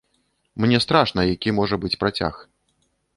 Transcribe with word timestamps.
Мне 0.63 0.79
страшна, 0.85 1.25
які 1.33 1.53
можа 1.59 1.75
быць 1.83 1.99
працяг. 2.05 2.33